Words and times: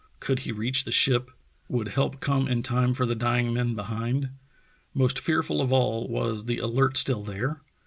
Could 0.19 0.39
he 0.39 0.51
reach 0.51 0.83
the 0.83 0.91
ship? 0.91 1.29
Would 1.69 1.89
help 1.89 2.21
come 2.21 2.47
in 2.47 2.63
time 2.63 2.95
for 2.95 3.05
the 3.05 3.13
dying 3.13 3.53
men 3.53 3.75
behind? 3.75 4.29
Most 4.95 5.19
fear 5.19 5.43
ful 5.43 5.61
of 5.61 5.71
all, 5.71 6.07
was 6.07 6.45
the 6.45 6.57
Alert 6.57 6.97
still 6.97 7.21
there? 7.21 7.61